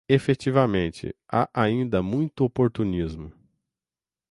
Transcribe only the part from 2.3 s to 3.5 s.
oportunismo